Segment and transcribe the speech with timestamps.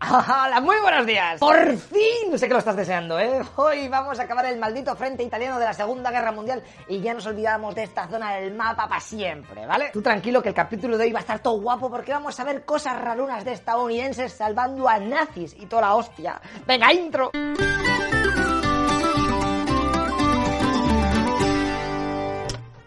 [0.00, 0.60] ¡Hola!
[0.60, 1.40] Muy buenos días.
[1.40, 3.42] Por fin, sé que lo estás deseando, ¿eh?
[3.56, 7.14] Hoy vamos a acabar el maldito frente italiano de la Segunda Guerra Mundial y ya
[7.14, 9.90] nos olvidamos de esta zona del mapa para siempre, ¿vale?
[9.92, 12.44] Tú tranquilo que el capítulo de hoy va a estar todo guapo porque vamos a
[12.44, 16.40] ver cosas rarunas de estadounidenses salvando a nazis y toda la hostia.
[16.66, 17.30] Venga, intro.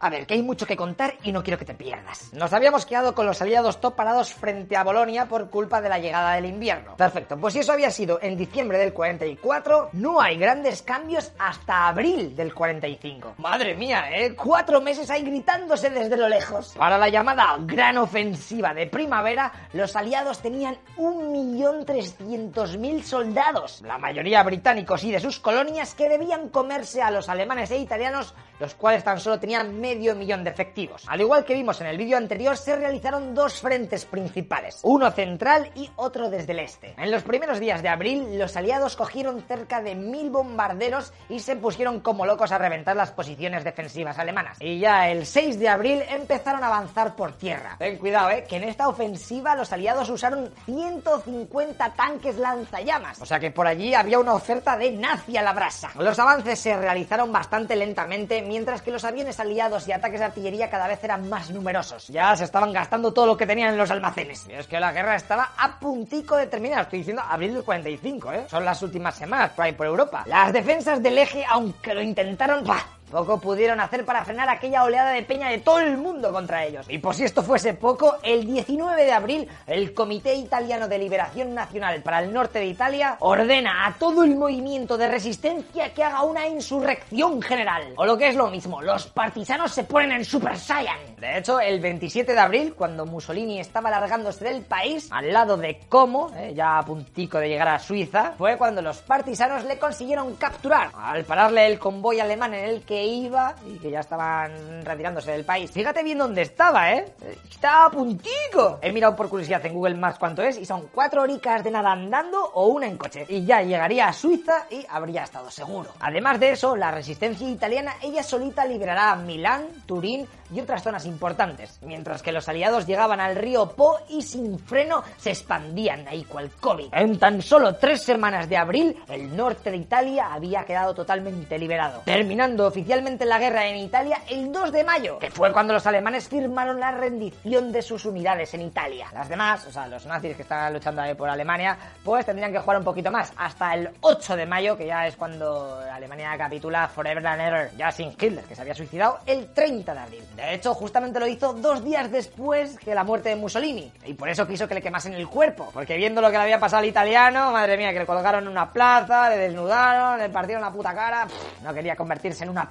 [0.00, 2.32] A ver, que hay mucho que contar y no quiero que te pierdas.
[2.32, 5.98] Nos habíamos quedado con los aliados top parados frente a Bolonia por culpa de la
[5.98, 6.96] llegada del invierno.
[6.96, 11.88] Perfecto, pues si eso había sido en diciembre del 44, no hay grandes cambios hasta
[11.88, 13.34] abril del 45.
[13.38, 14.34] Madre mía, ¿eh?
[14.36, 16.74] Cuatro meses ahí gritándose desde lo lejos.
[16.76, 25.04] Para la llamada gran ofensiva de primavera, los aliados tenían 1.300.000 soldados, la mayoría británicos
[25.04, 29.20] y de sus colonias, que debían comerse a los alemanes e italianos, los cuales tan
[29.20, 31.04] solo tenían medio millón de efectivos.
[31.06, 35.70] Al igual que vimos en el vídeo anterior, se realizaron dos frentes principales, uno central
[35.74, 36.94] y otro desde el este.
[36.98, 41.56] En los primeros días de abril, los aliados cogieron cerca de mil bombarderos y se
[41.56, 44.58] pusieron como locos a reventar las posiciones defensivas alemanas.
[44.60, 47.76] Y ya el 6 de abril empezaron a avanzar por tierra.
[47.78, 53.22] Ten cuidado, eh, que en esta ofensiva los aliados usaron 150 tanques lanzallamas.
[53.22, 55.90] O sea que por allí había una oferta de nazi a la brasa.
[55.98, 60.70] Los avances se realizaron bastante lentamente, mientras que los aviones aliados y ataques de artillería
[60.70, 62.08] cada vez eran más numerosos.
[62.08, 64.46] Ya se estaban gastando todo lo que tenían en los almacenes.
[64.48, 66.82] Y es que la guerra estaba a puntico de terminar.
[66.82, 68.44] Estoy diciendo abril del 45, ¿eh?
[68.48, 70.24] Son las últimas semanas por ahí por Europa.
[70.26, 72.97] Las defensas del eje, aunque lo intentaron, ¡bah!
[73.10, 76.86] Poco pudieron hacer para frenar aquella oleada de peña de todo el mundo contra ellos.
[76.88, 81.54] Y por si esto fuese poco, el 19 de abril, el Comité Italiano de Liberación
[81.54, 86.22] Nacional para el Norte de Italia ordena a todo el movimiento de resistencia que haga
[86.22, 87.94] una insurrección general.
[87.96, 91.16] O lo que es lo mismo, los partisanos se ponen en Super Saiyan.
[91.18, 95.80] De hecho, el 27 de abril, cuando Mussolini estaba largándose del país, al lado de
[95.88, 100.34] Como, eh, ya a puntico de llegar a Suiza, fue cuando los partisanos le consiguieron
[100.36, 100.90] capturar.
[100.94, 105.44] Al pararle el convoy alemán en el que iba y que ya estaban retirándose del
[105.44, 105.70] país.
[105.70, 107.14] Fíjate bien dónde estaba, ¿eh?
[107.48, 108.78] Estaba a puntico.
[108.82, 111.92] He mirado por curiosidad en Google Maps cuánto es y son cuatro horicas de nada
[111.92, 113.24] andando o una en coche.
[113.28, 115.90] Y ya llegaría a Suiza y habría estado seguro.
[116.00, 121.78] Además de eso, la resistencia italiana ella solita liberará Milán, Turín y otras zonas importantes,
[121.82, 126.50] mientras que los aliados llegaban al río Po y sin freno se expandían ahí cual
[126.58, 126.88] COVID.
[126.92, 132.02] En tan solo tres semanas de abril, el norte de Italia había quedado totalmente liberado,
[132.04, 136.26] terminando oficialmente la guerra en Italia el 2 de mayo, que fue cuando los alemanes
[136.26, 139.08] firmaron la rendición de sus unidades en Italia.
[139.12, 142.58] Las demás, o sea, los nazis que estaban luchando ahí por Alemania, pues tendrían que
[142.58, 146.88] jugar un poquito más, hasta el 8 de mayo, que ya es cuando Alemania capitula
[146.88, 150.22] Forever and Ever, ya sin Hitler, que se había suicidado el 30 de abril.
[150.34, 153.92] De hecho, justamente lo hizo dos días después que la muerte de Mussolini.
[154.06, 155.68] Y por eso quiso que le quemasen el cuerpo.
[155.74, 158.48] Porque viendo lo que le había pasado al italiano, madre mía, que le colgaron en
[158.48, 161.28] una plaza, le desnudaron, le partieron la puta cara.
[161.62, 162.70] no quería convertirse en una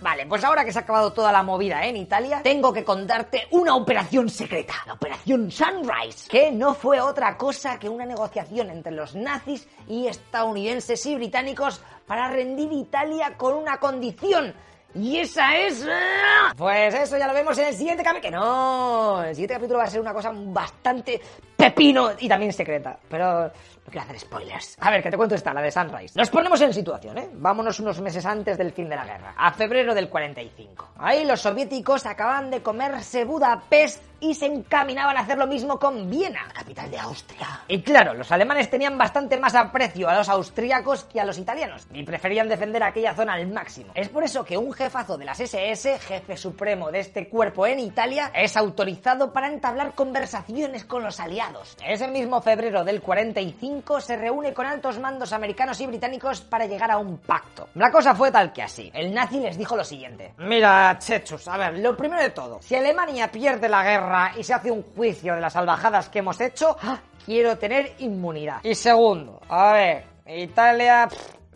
[0.00, 3.46] Vale, pues ahora que se ha acabado toda la movida en Italia, tengo que contarte
[3.50, 4.74] una operación secreta.
[4.86, 6.28] La operación Sunrise.
[6.28, 11.80] Que no fue otra cosa que una negociación entre los nazis y estadounidenses y británicos
[12.06, 14.54] para rendir Italia con una condición
[14.94, 15.84] y esa es...
[15.88, 16.52] ¡ah!
[16.56, 18.22] Pues eso ya lo vemos en el siguiente capítulo.
[18.22, 21.20] Que no, el siguiente capítulo va a ser una cosa bastante
[21.56, 22.96] pepino y también secreta.
[23.08, 23.50] Pero no
[23.90, 24.76] quiero hacer spoilers.
[24.80, 26.18] A ver, que te cuento esta, la de Sunrise.
[26.18, 27.28] Nos ponemos en situación, ¿eh?
[27.32, 30.90] Vámonos unos meses antes del fin de la guerra, a febrero del 45.
[30.98, 36.08] Ahí los soviéticos acaban de comerse Budapest y se encaminaban a hacer lo mismo con
[36.08, 37.60] Viena, capital de Austria.
[37.68, 41.86] Y claro, los alemanes tenían bastante más aprecio a los austríacos que a los italianos
[41.92, 43.92] y preferían defender aquella zona al máximo.
[43.94, 47.80] Es por eso que un jefazo de las SS, jefe supremo de este cuerpo en
[47.80, 51.76] Italia, es autorizado para entablar conversaciones con los aliados.
[51.86, 56.90] Ese mismo febrero del 45 se reúne con altos mandos americanos y británicos para llegar
[56.90, 57.68] a un pacto.
[57.74, 58.90] La cosa fue tal que así.
[58.94, 60.34] El nazi les dijo lo siguiente.
[60.38, 64.54] Mira, chechus, a ver, lo primero de todo, si Alemania pierde la guerra y se
[64.54, 66.76] hace un juicio de las salvajadas que hemos hecho,
[67.24, 68.60] quiero tener inmunidad.
[68.62, 71.08] Y segundo, a ver, Italia...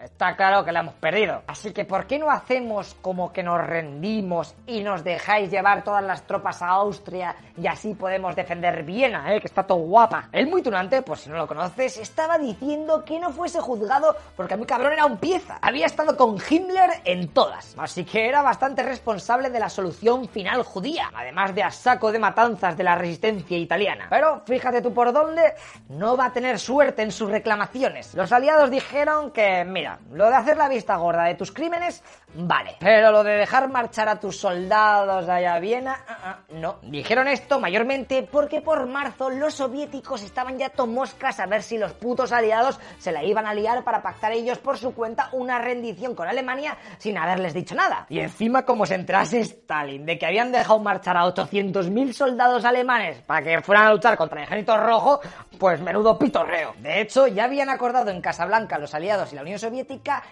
[0.02, 1.42] Está claro que la hemos perdido.
[1.46, 6.04] Así que, ¿por qué no hacemos como que nos rendimos y nos dejáis llevar todas
[6.04, 9.40] las tropas a Austria y así podemos defender Viena, eh?
[9.40, 10.28] que está todo guapa?
[10.32, 14.54] El muy tunante, por si no lo conoces, estaba diciendo que no fuese juzgado porque
[14.54, 15.58] a mi cabrón era un pieza.
[15.60, 17.74] Había estado con Himmler en todas.
[17.78, 22.18] Así que era bastante responsable de la solución final judía, además de a saco de
[22.18, 24.06] matanzas de la resistencia italiana.
[24.10, 25.54] Pero fíjate tú por dónde,
[25.88, 28.14] no va a tener suerte en sus reclamaciones.
[28.14, 32.02] Los aliados dijeron que, mira, lo de hacer la vista gorda de tus crímenes,
[32.34, 32.76] vale.
[32.80, 36.78] Pero lo de dejar marchar a tus soldados allá a Viena, uh, uh, no.
[36.82, 41.92] Dijeron esto mayormente porque por marzo los soviéticos estaban ya tomoscas a ver si los
[41.92, 46.14] putos aliados se la iban a liar para pactar ellos por su cuenta una rendición
[46.14, 48.06] con Alemania sin haberles dicho nada.
[48.08, 53.22] Y encima como se enterase Stalin de que habían dejado marchar a 800.000 soldados alemanes
[53.22, 55.20] para que fueran a luchar contra el ejército rojo,
[55.58, 56.74] pues menudo pitorreo.
[56.78, 59.77] De hecho, ya habían acordado en Casablanca los aliados y la Unión Soviética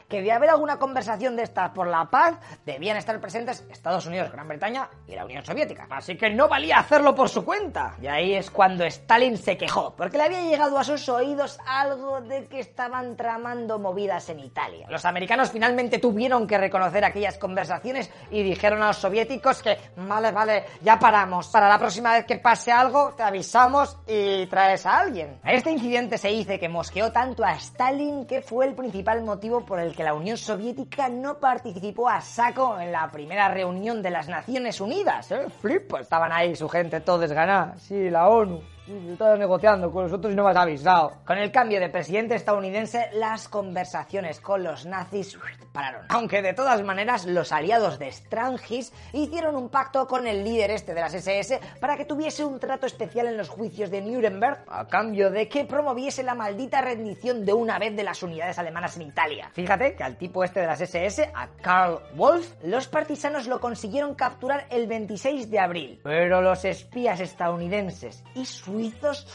[0.09, 4.33] que de haber alguna conversación de estas por la paz, debían estar presentes Estados Unidos,
[4.33, 5.87] Gran Bretaña y la Unión Soviética.
[5.91, 7.95] Así que no valía hacerlo por su cuenta.
[8.01, 12.21] Y ahí es cuando Stalin se quejó, porque le había llegado a sus oídos algo
[12.21, 14.87] de que estaban tramando movidas en Italia.
[14.89, 20.33] Los americanos finalmente tuvieron que reconocer aquellas conversaciones y dijeron a los soviéticos que, vale,
[20.33, 21.49] vale, ya paramos.
[21.49, 25.41] Para la próxima vez que pase algo, te avisamos y traes a alguien.
[25.45, 29.36] Este incidente se dice que mosqueó tanto a Stalin que fue el principal motivo
[29.67, 34.11] por el que la Unión Soviética no participó a saco en la primera reunión de
[34.11, 35.31] las Naciones Unidas.
[35.31, 35.47] ¿eh?
[35.61, 37.77] Flipo, estaban ahí su gente todo desganada.
[37.79, 38.76] Sí, la ONU.
[38.87, 41.13] Estaba negociando con nosotros y no me has avisado.
[41.25, 45.37] Con el cambio de presidente estadounidense, las conversaciones con los nazis
[45.73, 46.07] pararon.
[46.09, 50.95] Aunque de todas maneras, los aliados de Strangis hicieron un pacto con el líder este
[50.95, 54.87] de las SS para que tuviese un trato especial en los juicios de Nuremberg, a
[54.87, 59.03] cambio de que promoviese la maldita rendición de una vez de las unidades alemanas en
[59.03, 59.51] Italia.
[59.53, 64.15] Fíjate que al tipo este de las SS, a Karl Wolf, los partisanos lo consiguieron
[64.15, 66.01] capturar el 26 de abril.
[66.05, 69.27] Pero los espías estadounidenses y su suizos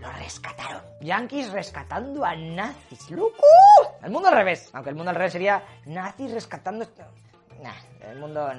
[0.00, 0.82] lo rescataron.
[1.00, 3.10] Yankees rescatando a nazis.
[3.10, 3.42] ¡Loco!
[4.02, 4.68] El mundo al revés.
[4.74, 6.86] Aunque el mundo al revés sería nazis rescatando...
[7.62, 7.72] Nah,
[8.10, 8.50] el mundo...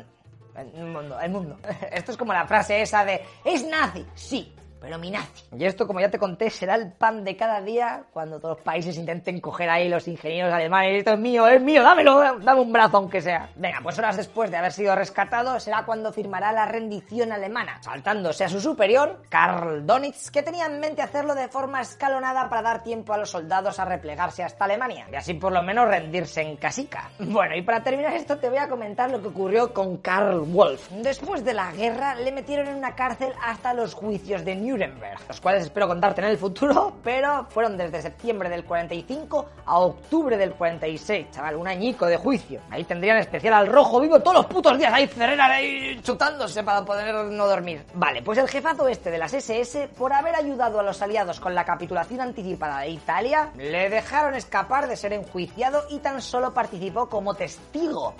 [0.56, 1.60] El mundo, el mundo.
[1.92, 4.06] Esto es como la frase esa de ¿Es nazi?
[4.16, 5.45] Sí, pero mi nazi.
[5.57, 8.66] Y esto, como ya te conté, será el pan de cada día cuando todos los
[8.66, 11.00] países intenten coger ahí los ingenieros alemanes.
[11.00, 13.50] Esto es mío, es mío, dámelo, dame un brazo aunque sea.
[13.56, 18.44] Venga, pues horas después de haber sido rescatado, será cuando firmará la rendición alemana, saltándose
[18.44, 22.83] a su superior, Karl Donitz, que tenía en mente hacerlo de forma escalonada para dar
[22.83, 26.57] tiempo a los soldados a replegarse hasta Alemania, y así por lo menos rendirse en
[26.57, 27.10] casica.
[27.19, 30.89] Bueno, y para terminar esto te voy a comentar lo que ocurrió con Karl Wolf.
[30.92, 35.42] Después de la guerra, le metieron en una cárcel hasta los juicios de Nuremberg los
[35.42, 40.54] cuales espero contarte en el futuro, pero fueron desde septiembre del 45 a octubre del
[40.54, 42.62] 46, chaval, un añico de juicio.
[42.70, 46.84] Ahí tendrían especial al rojo vivo todos los putos días ahí Ferreras ahí chutándose para
[46.84, 47.84] poder no dormir.
[47.94, 51.56] Vale, pues el jefazo este de las SS, por haber ayudado a los aliados con
[51.56, 57.08] la capitulación anticipada de Italia, le dejaron escapar de ser enjuiciado y tan solo participó
[57.08, 58.16] como testigo.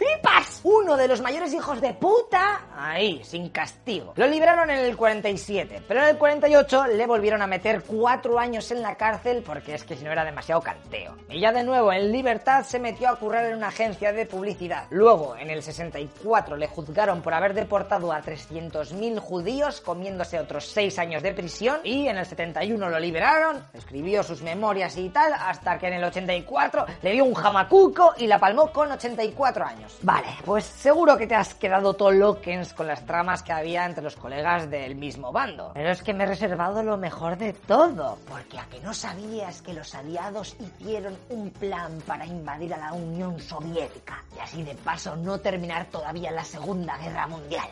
[0.00, 0.60] ¡Flipas!
[0.62, 4.14] Uno de los mayores hijos de puta, ahí, sin castigo.
[4.16, 8.70] Lo liberaron en el 47, pero en el 48 le volvieron a meter cuatro años
[8.70, 11.16] en la cárcel porque es que si no era demasiado canteo.
[11.28, 14.86] Y ya de nuevo, en libertad se metió a currar en una agencia de publicidad.
[14.88, 20.98] Luego, en el 64 le juzgaron por haber deportado a 300.000 judíos, comiéndose otros seis
[20.98, 25.78] años de prisión, y en el 71 lo liberaron, escribió sus memorias y tal, hasta
[25.78, 29.89] que en el 84 le dio un jamacuco y la palmó con 84 años.
[30.02, 34.02] Vale, pues seguro que te has quedado todo loquens con las tramas que había entre
[34.02, 35.72] los colegas del mismo bando.
[35.74, 39.60] Pero es que me he reservado lo mejor de todo, porque a que no sabías
[39.62, 44.74] que los aliados hicieron un plan para invadir a la Unión Soviética y así de
[44.74, 47.68] paso no terminar todavía la Segunda Guerra Mundial.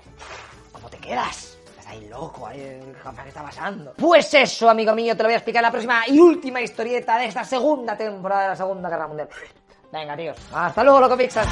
[0.73, 1.59] ¿Cómo te quedas?
[1.89, 3.95] ahí loco, ahí, ¿qué está pasando?
[3.97, 7.17] Pues eso, amigo mío, te lo voy a explicar en la próxima y última historieta
[7.17, 9.29] de esta segunda temporada de la Segunda Guerra Mundial.
[9.93, 10.37] Venga, tíos.
[10.53, 11.47] Hasta luego, loco pixas.